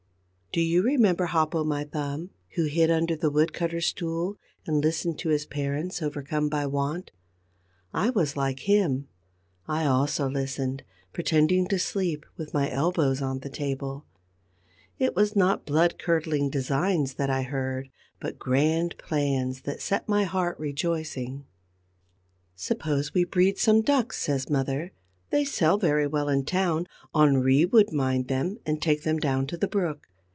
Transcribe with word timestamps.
Do 0.53 0.59
you 0.59 0.83
remember 0.83 1.27
Hop 1.27 1.55
o' 1.55 1.63
My 1.63 1.85
Thumb, 1.85 2.31
who 2.55 2.65
hid 2.65 2.91
under 2.91 3.15
the 3.15 3.29
wood 3.31 3.53
cutter's 3.53 3.85
stool 3.85 4.35
and 4.65 4.83
listened 4.83 5.17
to 5.19 5.29
his 5.29 5.45
parents 5.45 6.01
overcome 6.01 6.49
by 6.49 6.65
want? 6.65 7.11
I 7.93 8.09
was 8.09 8.35
like 8.35 8.59
him. 8.59 9.07
I 9.65 9.85
also 9.85 10.27
listened, 10.29 10.83
pretending 11.13 11.67
to 11.69 11.79
sleep, 11.79 12.25
with 12.35 12.53
my 12.53 12.69
elbows 12.69 13.21
on 13.21 13.39
the 13.39 13.49
table. 13.49 14.03
It 14.99 15.15
was 15.15 15.37
not 15.37 15.65
blood 15.65 15.97
curdling 15.97 16.49
designs 16.49 17.13
that 17.13 17.29
I 17.29 17.43
heard 17.43 17.87
but 18.19 18.37
grand 18.37 18.97
plans 18.97 19.61
that 19.61 19.79
set 19.79 20.09
my 20.09 20.25
heart 20.25 20.59
rejoicing. 20.59 21.45
"Suppose 22.57 23.13
we 23.13 23.23
breed 23.23 23.57
some 23.57 23.81
ducks," 23.81 24.19
says 24.21 24.49
mother. 24.49 24.91
"They 25.29 25.45
sell 25.45 25.77
very 25.77 26.07
well 26.07 26.27
in 26.27 26.43
town. 26.43 26.87
Henri 27.15 27.63
would 27.63 27.93
mind 27.93 28.27
them 28.27 28.57
and 28.65 28.81
take 28.81 29.03
them 29.03 29.17
down 29.17 29.47
to 29.47 29.55
the 29.55 29.69
brook. 29.69 30.09